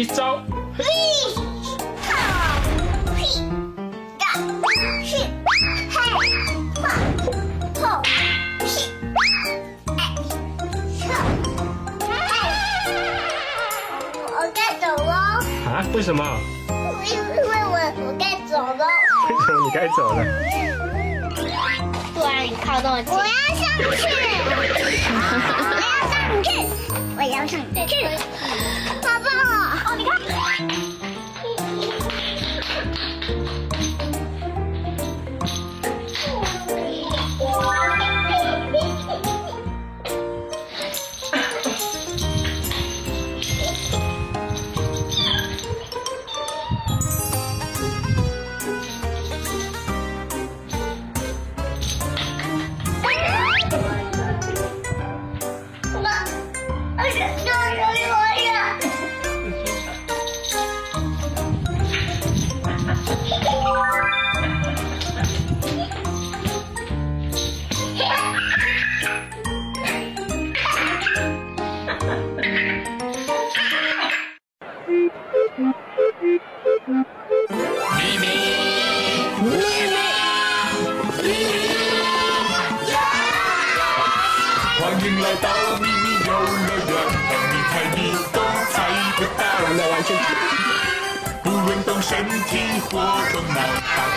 [0.00, 0.40] 一招。
[0.78, 0.82] 嘿，
[3.18, 3.28] 嘿，
[5.04, 6.08] 嘿，
[14.24, 15.12] 我该走了。
[15.66, 15.84] 啊？
[15.92, 16.24] 为什么？
[17.04, 18.86] 因为我我该走了。
[19.28, 20.24] 为什么你该走了？
[22.14, 23.12] 突然你靠这么近。
[23.12, 23.84] 我要上去。
[23.84, 24.48] 我
[25.76, 26.48] 要上去。
[27.18, 27.52] 我要上
[27.86, 27.92] 去。
[30.40, 30.89] Thank you.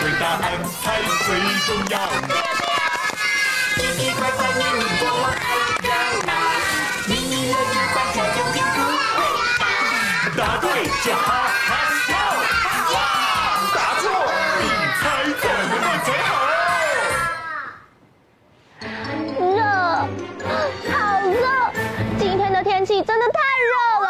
[0.04, 0.44] 答对答案
[0.82, 1.26] 才最
[1.64, 1.96] 重要。
[3.74, 4.60] 快快快快念
[5.00, 5.42] 过我爱
[5.80, 5.88] 热
[6.26, 6.30] 闹，
[7.08, 8.78] 秘密乐园大家永远不。
[10.36, 10.64] 答对
[11.02, 11.26] 就哈
[11.64, 11.68] 哈
[12.06, 12.12] 笑，
[12.92, 12.96] 哇！
[13.74, 14.04] 答错，
[14.60, 14.62] 你
[15.00, 15.02] 猜
[15.40, 16.30] 怎么你最好？
[19.40, 19.58] 热，
[20.92, 20.94] 好
[21.30, 21.34] 热！
[22.18, 23.72] 今天的天气真的太热
[24.04, 24.08] 了。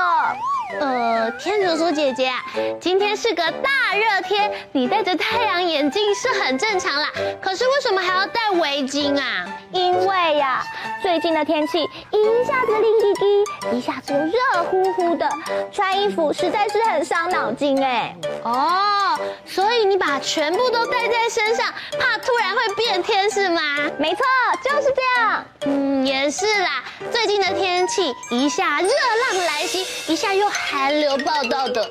[0.81, 2.44] 呃，天竺鼠姐姐啊，
[2.81, 7.11] 今天是个大热天，你戴着太阳眼镜是很正常啦。
[7.41, 9.54] 可是为什么还要戴围巾啊？
[9.75, 10.63] 因为呀，
[11.03, 15.29] 最近的天气一下子冷滴滴，一下子又热乎乎的，
[15.73, 18.15] 穿衣服实在是很伤脑筋哎。
[18.45, 21.67] 哦，所以你把全部都带在身上，
[21.99, 23.61] 怕突然会变天是吗？
[23.99, 24.25] 没错，
[24.63, 25.45] 就是这样。
[25.67, 26.85] 嗯，也是啦。
[27.11, 31.89] 最近的天气一下热浪来袭，一下又寒流报道的，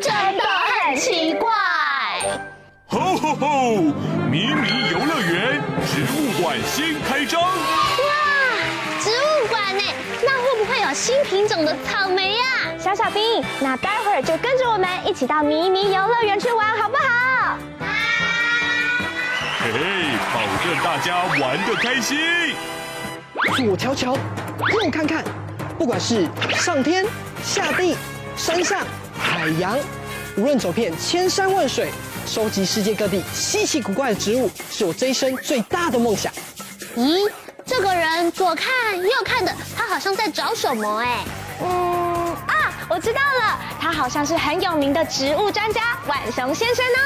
[0.00, 0.44] 真的
[0.86, 1.50] 很奇怪。
[2.86, 3.76] 吼吼吼！
[4.30, 7.42] 迷你游乐园植物馆新开张。
[7.42, 7.50] 哇，
[9.00, 9.82] 植物馆呢？
[10.22, 12.44] 那会不会有新品种的草莓呀？
[12.78, 17.58] 小小兵，那待会儿就跟着我们一起到迷你游乐园去玩，好不好？
[19.58, 19.80] 嘿嘿，
[20.32, 22.16] 保证大家玩的开心。
[23.56, 25.24] 左瞧瞧，右看看，
[25.76, 27.04] 不管是上天
[27.42, 27.96] 下地、
[28.36, 28.78] 山上
[29.18, 29.76] 海洋，
[30.36, 31.90] 无论走遍千山万水，
[32.26, 36.32] 收集世界各地稀奇古怪的植物，是我这一生最大的梦想。
[36.96, 37.30] 咦，
[37.66, 41.24] 这个人左看右看的，他好像在找什么哎？
[41.62, 46.98] 嗯啊，我知道了，他好像是很有名的植物专家晚熊先生呢。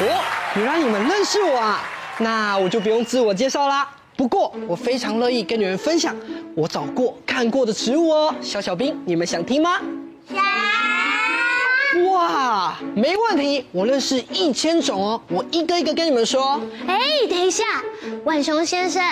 [0.00, 0.24] 哦，
[0.56, 1.82] 原来你们认识我啊，
[2.18, 3.88] 那我就不用自我介绍啦。
[4.16, 6.14] 不过我非常乐意跟你们分享
[6.54, 8.34] 我找过看过的植物哦。
[8.40, 9.80] 小小兵，你们想听吗？
[12.04, 12.12] 想。
[12.12, 16.60] 哇，没问题，我认识一千种哦，我一个一个跟你们说。
[16.86, 16.98] 哎，
[17.28, 17.64] 等一下，
[18.24, 19.02] 浣熊先生，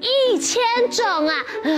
[0.00, 0.60] 一千
[0.90, 1.34] 种啊，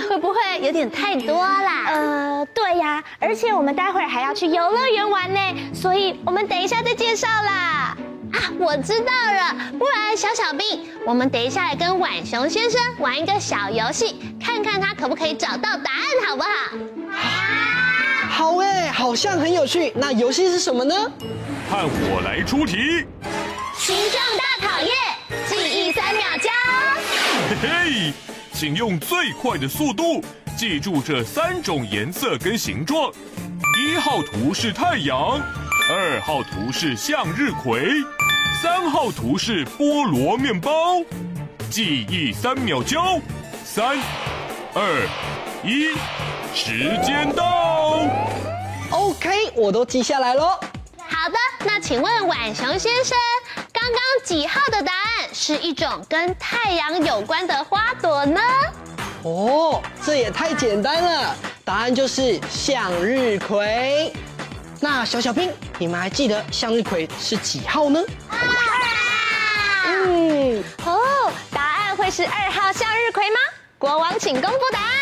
[0.09, 1.84] 会不会有点太多啦？
[1.88, 5.41] 呃，对呀，而且我们待会儿还要去游乐园玩呢，
[5.75, 7.97] 所以我们等一下再介绍啦。
[8.32, 16.49] 啊，我知道了，不然小小兵，我们等一下来跟浣熊先生玩一个小游戏，看看他可不可以找到答案，好不好？
[18.31, 18.72] 好哎，
[19.02, 19.93] 好像很有趣。
[19.96, 20.94] 那游戏是什么呢？
[21.69, 23.04] 看我来出题。
[23.76, 24.93] 形状大考验，
[25.49, 26.49] 记忆三秒交。
[27.50, 28.12] 嘿嘿，
[28.52, 30.22] 请用最快的速度
[30.56, 33.12] 记住这三种颜色跟形状。
[33.76, 35.40] 一号图是太阳，
[35.90, 37.82] 二号图是向日葵。
[38.62, 41.02] 三号图是菠萝面包，
[41.69, 43.19] 记忆三秒交，
[43.64, 43.99] 三、
[44.75, 45.08] 二、
[45.64, 45.88] 一，
[46.54, 48.06] 时间到。
[48.93, 50.61] OK，我都记下来喽。
[50.99, 53.17] 好的，那请问晚熊先生，
[53.73, 58.41] 刚刚几号的答案是一种跟太阳有关的花朵呢？
[59.23, 61.35] 哦，这也太简单了，
[61.65, 64.12] 答案就是向日葵。
[64.79, 67.99] 那小小兵，你们还记得向日葵是几号呢？
[69.87, 73.38] 嗯，哦，答案会是二号向日葵吗？
[73.79, 75.01] 国王，请公布答案。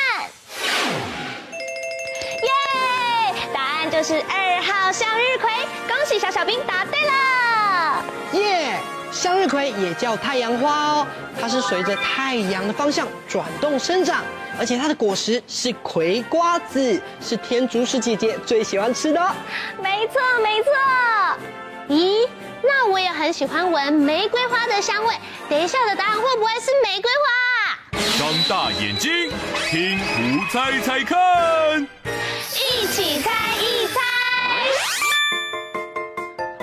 [3.91, 5.51] 就是二号向日葵，
[5.89, 8.05] 恭喜小小兵答对了。
[8.33, 8.79] 耶，
[9.11, 11.07] 向日葵也叫太阳花哦，
[11.41, 14.23] 它是随着太阳的方向转动生长，
[14.61, 19.21] 而且它的果实是葵瓜子，是天竺鼠姐姐最喜欢吃的。
[19.83, 20.71] 没错，没错。
[21.89, 22.29] 咦？
[22.63, 25.15] 那我也很喜欢闻玫瑰花的香味。
[25.49, 28.01] 等一下的答案会不会是玫瑰花？
[28.21, 29.33] 张大眼睛，
[29.69, 31.89] 听图猜猜看。
[32.53, 33.80] 一起猜一猜。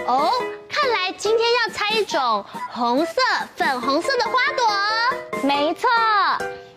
[0.08, 0.32] 哦，
[0.70, 3.14] 看来今天要猜一种红色、
[3.58, 5.42] 粉红色的花朵。
[5.44, 5.90] 没错，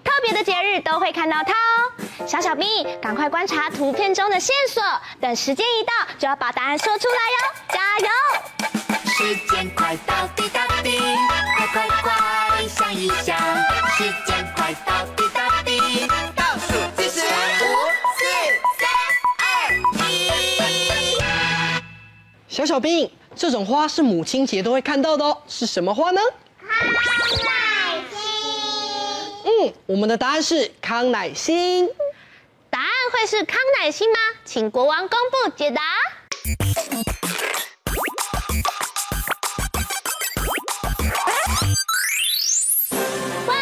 [0.03, 2.27] 特别的节日都会看到它哦。
[2.27, 2.67] 小小兵，
[3.00, 4.82] 赶快观察图片中的线索，
[5.21, 7.38] 等时间一到就要把答案说出来哟！
[7.73, 8.09] 加油！
[9.06, 10.99] 时间快到，滴答滴，
[11.56, 13.38] 快快快，想一想。
[13.97, 17.65] 时间快到，滴答滴，倒数计时，五、
[18.19, 18.25] 四、
[18.81, 18.91] 三、
[19.38, 19.41] 二、
[20.09, 20.11] 一。
[22.49, 26.21] 小小兵，这种花是母亲节都会看到的哦，是什么花呢？
[26.61, 26.88] 康
[27.44, 28.23] 乃馨。
[29.44, 31.88] 嗯，我们的答案是康乃馨。
[32.69, 34.19] 答案会是康乃馨吗？
[34.44, 35.81] 请国王公布解答。
[43.47, 43.55] 哇，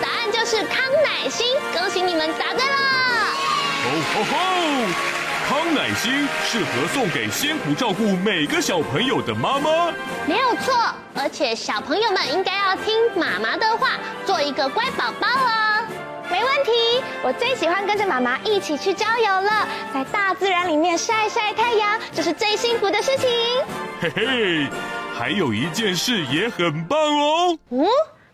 [0.00, 2.76] 答案就是康乃馨恭喜你们答对了！
[3.84, 5.07] 哦吼吼！
[5.48, 9.90] 康乃馨适合送给辛苦照顾每个小朋友的妈妈。
[10.26, 10.74] 没有错，
[11.14, 13.92] 而且小朋友们应该要听妈妈的话，
[14.26, 15.86] 做一个乖宝宝哦。
[16.30, 23.26] 没问题，我最喜欢跟着妈妈一起去郊游了，在大自然里面晒晒太阳，这是最幸福的事情。
[24.02, 24.66] 嘿嘿，
[25.18, 27.58] 还有一件事也很棒哦。
[27.70, 27.86] 嗯？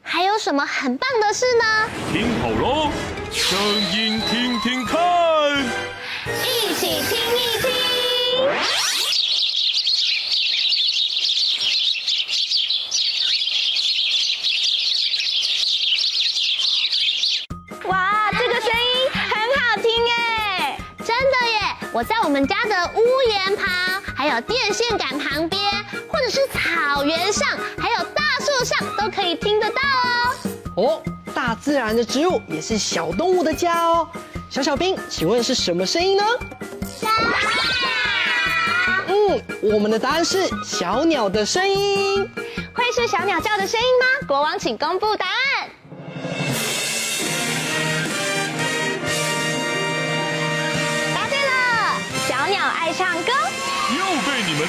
[0.03, 1.65] 还有什么很棒的事呢？
[2.13, 2.27] 听
[24.75, 25.63] 线杆旁边，
[26.09, 27.47] 或者是草原上，
[27.79, 30.35] 还有大树上，都可以听得到哦。
[30.77, 34.09] 哦，大自然的植物也是小动物的家哦。
[34.51, 36.25] 小小兵，请问是什么声音呢？
[36.93, 37.37] 小鸟。
[39.07, 42.29] 嗯，我们的答案是小鸟的声音。
[42.75, 44.27] 会是小鸟叫的声音吗？
[44.27, 45.35] 国王，请公布答案。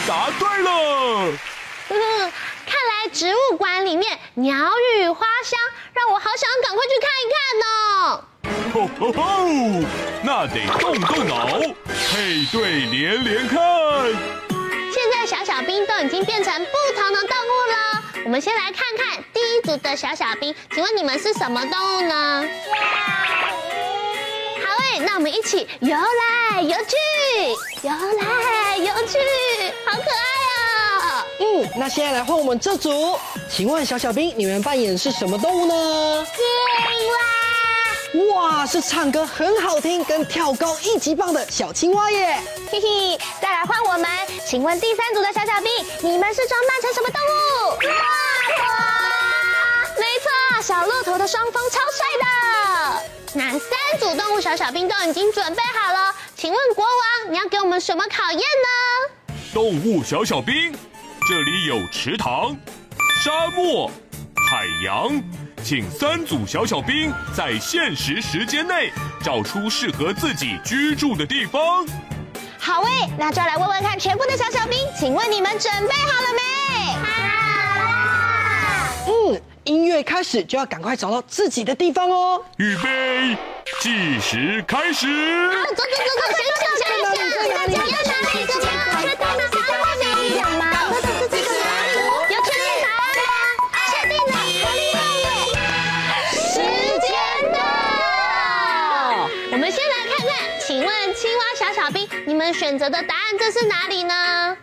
[0.07, 0.69] 答对了。
[1.89, 2.31] 嗯，
[2.65, 4.55] 看来植物馆里面鸟
[4.97, 5.59] 语花香，
[5.93, 7.37] 让我好想赶快去看一看
[7.69, 8.23] 哦。
[8.73, 9.23] 吼吼吼！
[10.23, 11.59] 那得动动脑，
[12.11, 13.57] 配对连连看。
[14.93, 22.45] 现在小小兵都已经变成不同的动物了，我们先来看看第一组的小小兵，请问你们是什么动物呢？
[24.99, 26.95] 那我们一起游来游去，
[27.81, 29.17] 游来游去，
[29.85, 31.25] 好可爱哦。
[31.39, 33.17] 嗯，那现在来换我们这组，
[33.49, 36.25] 请问小小兵，你们扮演是什么动物呢？
[36.35, 36.43] 青
[37.11, 37.15] 蛙。
[38.33, 42.37] 哇，是唱歌很好听，跟跳高一级棒的小青蛙耶！
[42.71, 44.09] 嘿嘿，再来换我们，
[44.47, 45.71] 请问第三组的小小兵，
[46.01, 47.71] 你们是装扮成什么动物？
[47.81, 47.91] 骆
[48.55, 48.63] 驼。
[49.97, 53.14] 没错，小骆驼的双峰超帅的。
[53.37, 53.59] 那三
[53.99, 59.35] 组动物小小兵都已经准备好了，请问国王，你要给我们什么考验呢？
[59.53, 60.73] 动物小小兵，
[61.27, 62.55] 这里有池塘、
[63.21, 63.91] 沙漠、
[64.49, 65.21] 海洋。
[65.61, 71.85] 请三组小小兵在限时时间内找出适合自己居住的地方。
[72.57, 76.41] 好诶，那就要来问问看全部的小小兵，请问你们准备好了没？
[77.03, 79.05] 好了。
[79.07, 82.43] 嗯，音乐开始就要赶快找到自己的地方哦。
[82.57, 83.35] 预备，
[83.81, 85.07] 计时开始。
[85.49, 87.09] 好，走走走走，先想想一下，
[87.55, 88.45] 大家要哪里？
[88.45, 90.63] 确定答案吗？
[93.91, 95.57] 确定了，好厉害耶！
[96.31, 96.61] 时
[97.01, 97.09] 间
[97.51, 97.57] 到，
[99.51, 100.29] 我们先来看看，
[100.63, 104.55] 请问青蛙小小兵，你们选择的答案这是哪里呢？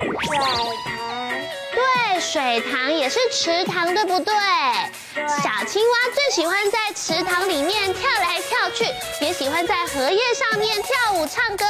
[0.00, 0.08] 水
[0.38, 0.46] 塘。
[0.86, 0.95] 对，
[2.26, 4.34] 水塘也是池塘，对不对？
[5.14, 8.84] 小青蛙最喜欢在池塘里面跳来跳去，
[9.24, 11.64] 也喜欢在荷叶上面跳舞唱歌。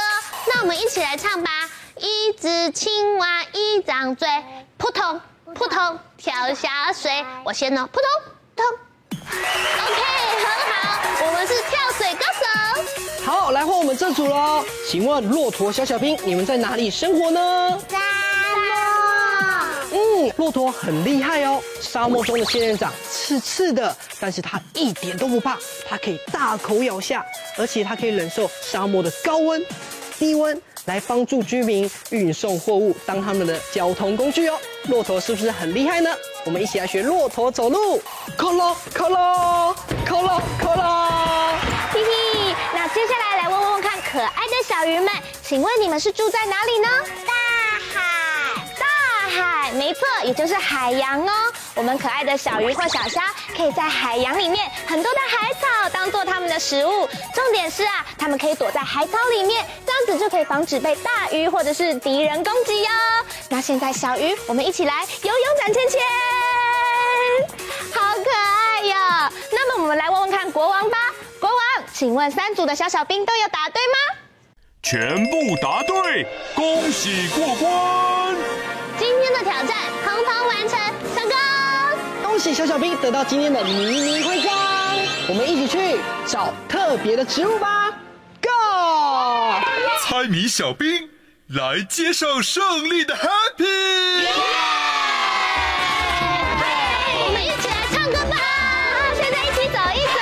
[0.47, 1.51] 那我们一起来唱吧，
[1.97, 4.27] 一只青蛙一张嘴，
[4.77, 5.21] 扑通
[5.53, 7.23] 扑通跳下水。
[7.45, 8.09] 我先呢，扑通
[8.55, 8.65] 扑通。
[9.13, 10.01] OK，
[10.43, 13.31] 很好，我们是跳水歌手。
[13.31, 14.65] 好，来换我们这组喽。
[14.89, 17.79] 请问骆驼小小兵，你们在哪里生活呢？
[17.87, 17.99] 沙
[20.37, 21.61] 骆驼很厉害哦。
[21.81, 25.57] 沙漠中的仙人掌刺刺的，但是它一点都不怕，
[25.87, 27.25] 它可以大口咬下，
[27.57, 29.63] 而且它可以忍受沙漠的高温、
[30.19, 34.57] 低温，来帮助居民运送货物，当他们的交通工具哦。
[34.89, 36.09] 骆驼是不是很厉害呢？
[36.45, 38.01] 我们一起来学骆驼走路，
[38.37, 41.53] 扣咯扣咯扣咯扣咯。
[41.91, 45.11] 嘿嘿，那接下来来问问看可爱的小鱼们，
[45.43, 46.87] 请问你们是住在哪里呢？
[49.73, 51.31] 没错，也就是海洋哦。
[51.75, 57.07] 我们可爱的小鱼或小虾可以在海洋里面很多的海草当做它们的食物。
[57.33, 62.89] 重点是啊，它们可以躲在海草里面，这样子就可以防止被大鱼或者是敌人攻击哟。
[63.49, 66.01] 那现在小鱼，我们一起来游泳转圈圈，
[67.93, 68.95] 好可爱哟。
[69.51, 70.97] 那么我们来问问看国王吧，
[71.39, 71.59] 国王，
[71.93, 73.93] 请问三组的小小兵都有答对吗？
[74.83, 78.26] 全部答对，恭喜过关！
[78.99, 80.79] 今天的挑战通通完成，
[81.15, 81.35] 成功！
[82.23, 84.51] 恭喜小小兵得到今天的迷你徽章，
[85.27, 87.91] 我们一起去找特别的植物吧
[88.41, 88.49] ，Go！
[90.03, 91.09] 猜谜小兵
[91.47, 94.25] 来接受胜利的 Happy！
[97.19, 98.35] 我们一起来唱歌吧！
[99.15, 100.19] 现在一起走一走，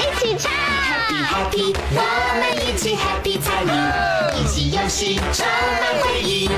[0.00, 0.52] 一起唱。
[0.82, 2.00] Happy Happy，我
[2.40, 3.70] 们一起 Happy 猜谜，
[4.40, 6.50] 一起游戏充满回忆。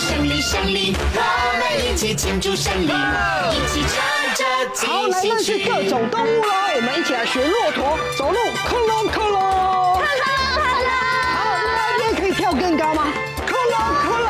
[0.00, 1.20] 胜利胜利，我
[1.58, 4.00] 们一起庆祝胜利，一起唱
[4.34, 4.42] 着
[4.86, 6.48] 好，来认识各种动物喽！
[6.76, 9.38] 我们一起来学骆驼走路，克隆克隆。
[9.38, 10.24] 哈喽
[10.56, 10.90] 哈喽，
[11.36, 13.12] 好，另外一边可以跳更高吗？
[13.46, 14.26] 克隆克隆。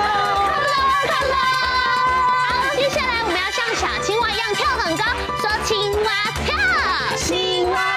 [2.49, 5.05] 好，接下来我们要像小青蛙一样跳很高，
[5.39, 6.11] 说青蛙
[6.45, 6.57] 跳，
[7.17, 7.97] 青蛙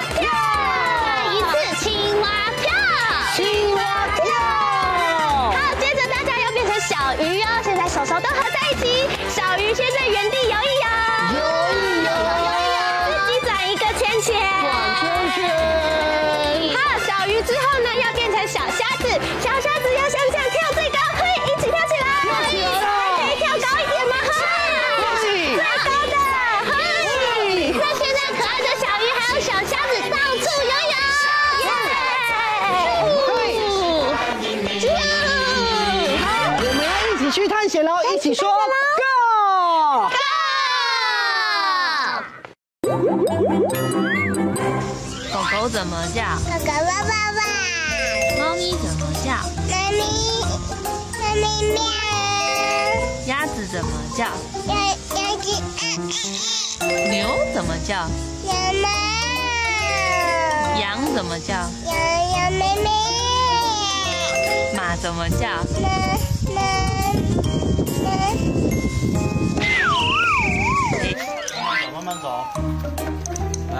[8.20, 10.56] 都合在一起，小鱼先在原地游
[54.14, 54.24] 叫？
[54.68, 54.74] 鸭
[55.16, 55.50] 鸭子，
[57.10, 57.94] 牛怎么叫？
[58.46, 58.88] 羊妈，
[60.78, 61.54] 羊怎么叫？
[61.54, 61.92] 羊
[62.30, 62.88] 羊妹妹，
[64.76, 65.48] 马怎么叫？
[71.92, 72.04] 妈妈妈。
[72.04, 72.26] 慢慢走，
[73.72, 73.76] 来，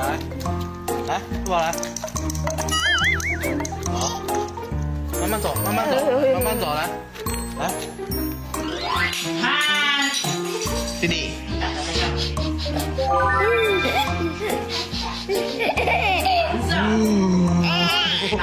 [1.06, 1.72] 来，过来，
[3.92, 3.94] 好，
[5.20, 5.94] 慢慢走，慢慢走，
[6.34, 6.88] 慢慢走，来，
[7.58, 7.62] 来，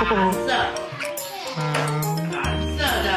[0.03, 0.47] 蓝色，
[2.31, 2.43] 蓝
[2.77, 3.07] 色的。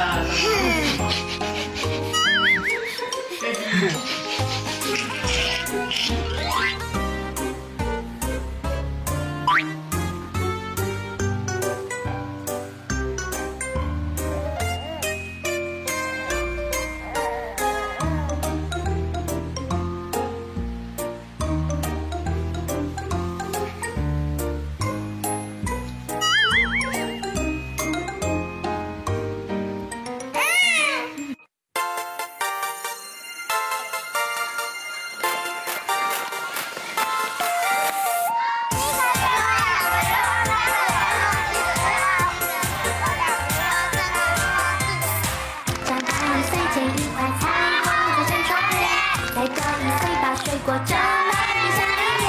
[49.45, 52.25] 再过一岁把水果种满地上一面，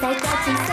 [0.00, 0.70] 再过几岁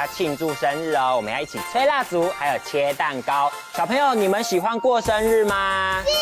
[0.00, 3.52] 家庆祝生日哦，我们要一起吹蜡烛，还有切蛋糕。
[3.74, 6.02] 小朋友，你们喜欢过生日吗？
[6.06, 6.12] 喜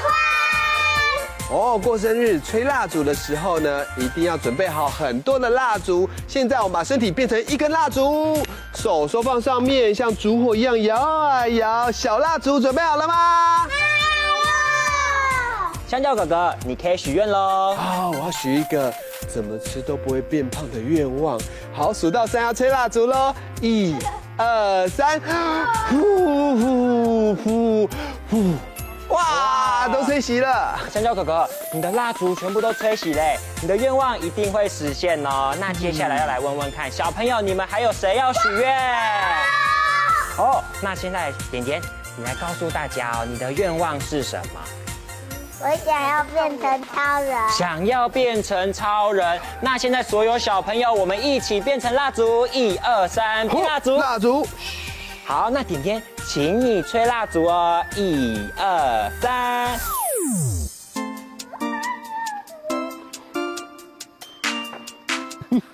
[0.00, 1.56] 欢。
[1.56, 6.10] 哦，过生日吹蜡烛的时候呢，一定要准备好很多的蜡烛。
[6.26, 8.36] 现在我们把身体变成一根蜡烛，
[8.74, 11.92] 手手放上面，像烛火一样摇啊摇。
[11.92, 13.68] 小蜡烛准备好了吗？
[15.86, 17.76] 香蕉哥哥，你可以许愿喽。
[17.76, 18.92] 好，我要许一个
[19.32, 21.40] 怎么吃都不会变胖的愿望。
[21.72, 23.34] 好，数到三要吹蜡烛喽！
[23.60, 23.96] 一、
[24.36, 25.20] 二、三，
[25.88, 27.88] 呼呼呼
[28.30, 28.54] 呼！
[29.14, 30.78] 哇，都吹熄了。
[30.90, 35.54] 香蕉哥哥，你的蜡烛全部都吹熄嘞，你的愿望一定会实现哦。
[35.58, 38.72] 那接下来要来问问看，小朋友你们还有谁要许愿？
[40.38, 41.82] 哦，那现在点点，
[42.16, 44.60] 你来告诉大家哦，你的愿望是什么？
[45.62, 49.38] 我想要变成超人，想要变成超人。
[49.60, 54.46] 那现在所有小朋友，我们一起变成蜡烛，一二三，喷蜡烛，蜡烛。
[55.26, 59.78] 好，那点点，请你吹蜡烛哦，一二三。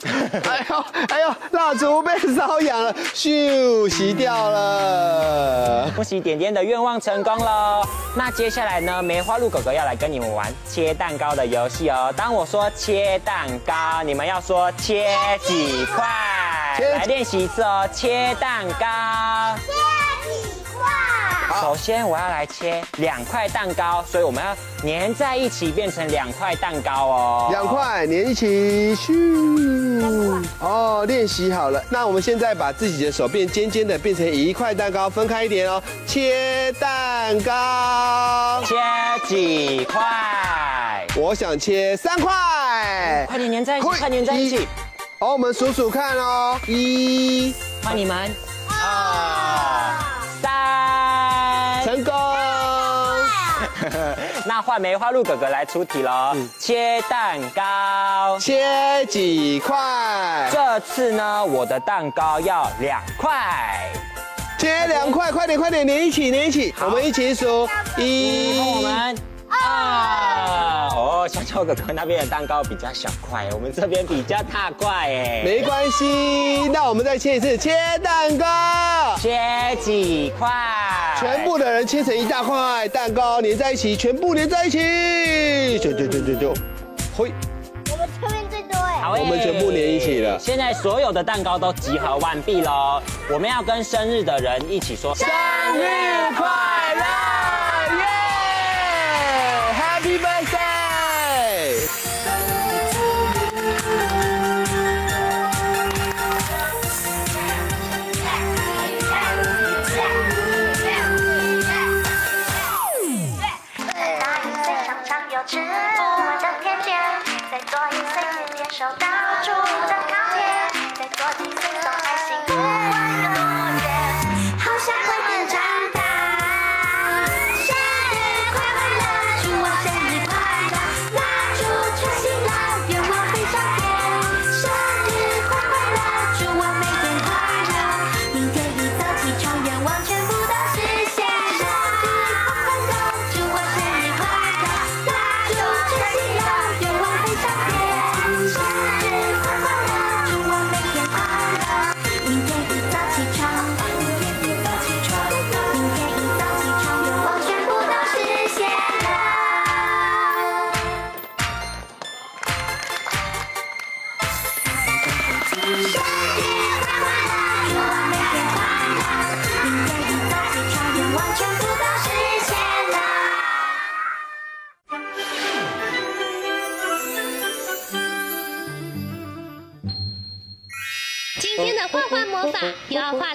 [0.50, 5.90] 哎呦哎呦，蜡烛被烧痒了，咻，熄掉了。
[5.95, 7.83] 恭喜点点的愿望成功了。
[8.14, 12.12] 那接下来呢，梅花鹿哥哥要来跟你们玩切蛋糕的游戏哦。
[12.16, 15.09] 当我说切蛋糕，你们要说切
[15.47, 16.04] 几块。
[16.78, 18.87] 来练习一次哦，切蛋糕。
[21.60, 27.49] 首先我要来切两块蛋糕，所以我们要粘在一起变成两块蛋糕哦。
[27.50, 30.42] 两块粘一起，咻！
[30.60, 31.82] 哦，练习好了。
[31.90, 35.82] 那我们现在把自己的手变尖尖的，变成一块蛋糕，分开一点哦。
[36.06, 38.75] 切蛋糕，切
[39.26, 41.06] 几块？
[41.16, 42.32] 我想切三块。
[43.26, 44.69] 快点粘在一起，快粘在一起。
[45.19, 46.58] 好，我们数数看哦。
[46.66, 48.30] 一，换你们。
[51.85, 52.15] 成功！
[54.47, 56.32] 那换梅花鹿哥哥来出题喽。
[56.35, 60.49] 嗯、切蛋糕，切几块？
[60.50, 63.91] 这次呢，我的蛋糕要两块。
[64.59, 66.75] 切两块，快点快点，连一起连一起。
[66.80, 69.17] 我们一起数一，我们
[69.50, 70.65] 二。
[71.26, 75.43] 哦，香蕉哥哥那边的蛋糕比较小块，我们这边比较大块哎。
[75.45, 80.49] 没关系，那我们再切一次，切蛋糕，切几块？
[81.19, 86.54] 全部的人切成一大块蛋糕，粘在一起，全部粘在一起，就就就就就，
[87.17, 87.32] 嘿，
[87.91, 90.39] 我们这边最多哎，好，我们全部连一起了。
[90.39, 95.26] 现在所有的蛋糕都集合完毕喽，我们要跟生日的人一起说生
[95.75, 96.47] 日快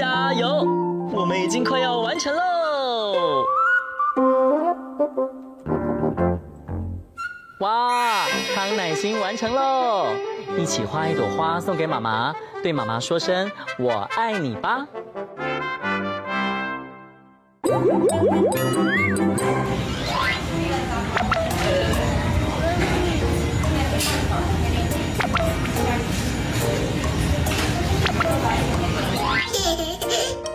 [0.00, 0.64] 加油！
[1.12, 3.44] 我们已经快要完成喽！
[7.60, 10.06] 哇，康乃馨完成喽！
[10.56, 14.86] 一起画一朵花送给妈妈，对妈妈说声“我爱你”吧。
[29.70, 30.49] Hehehehe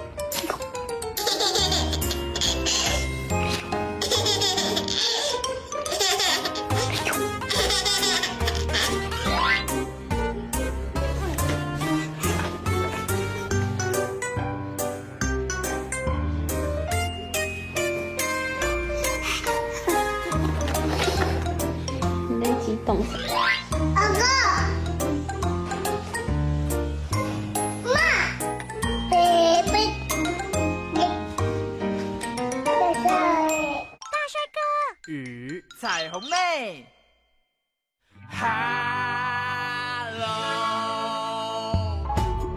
[36.15, 36.85] 彩虹妹
[38.29, 38.47] ，Hello，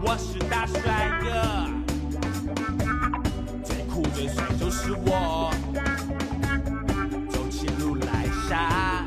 [0.01, 0.79] 我是大帅
[1.19, 1.67] 哥，
[3.65, 5.51] 最酷最帅就是我，
[7.29, 9.03] 走起路来傻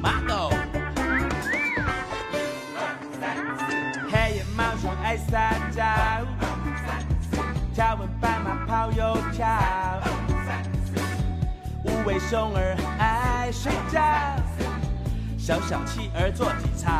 [0.00, 0.52] ，Model，
[4.12, 5.82] 黑眼猫熊爱撒娇，
[7.74, 9.48] 条纹斑马跑又跳。
[11.84, 12.76] 无尾熊儿。
[13.48, 13.98] 爱睡觉，
[15.38, 16.90] 小小企鹅做体操。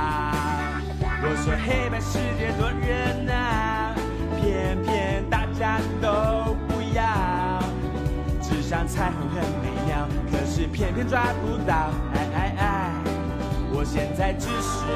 [1.21, 3.93] 我说黑白世界多热闹，
[4.41, 7.61] 偏偏大家都不要。
[8.41, 11.91] 只想彩虹很美妙，可是偏偏抓不到。
[12.15, 12.95] 哎哎哎，
[13.71, 14.87] 我现在只是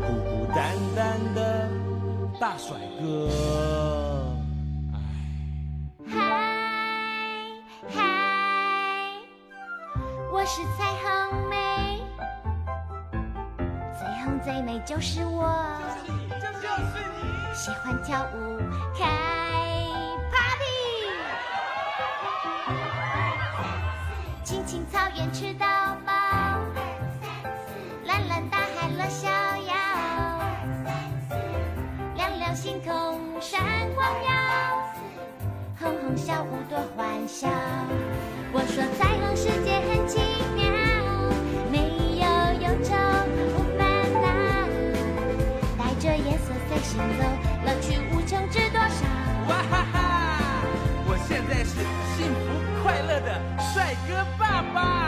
[0.00, 1.68] 孤孤单单的
[2.40, 4.11] 大帅哥。
[10.42, 12.02] 我是彩虹妹，
[13.96, 18.58] 最红最美就是我，就是你，就是你喜欢跳舞
[18.98, 19.06] 开
[20.32, 20.66] party，
[24.42, 25.64] 青青草原吃到
[26.04, 26.12] 饱，
[28.04, 29.72] 蓝蓝大海乐逍遥，
[32.16, 33.62] 亮亮星空闪
[33.94, 34.28] 光耀。
[35.78, 37.46] 红红小屋多欢笑，
[38.54, 40.20] 我说彩虹世界很奇
[40.54, 40.60] 妙，
[41.70, 41.74] 没
[42.20, 42.24] 有
[42.60, 42.92] 忧愁
[43.56, 43.80] 不烦
[44.20, 44.24] 恼，
[45.78, 47.24] 带着颜色随心走，
[47.64, 49.06] 乐趣无穷知多少。
[49.48, 49.96] 哇哈哈！
[51.06, 51.80] 我现在是
[52.14, 52.44] 幸福
[52.82, 53.40] 快乐的
[53.72, 55.01] 帅哥爸爸。